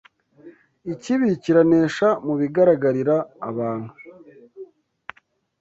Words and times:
Ikibi 0.93 1.27
kiranesha 1.43 2.07
mu 2.25 2.33
bigaragarira 2.39 3.15
abantu 3.49 3.91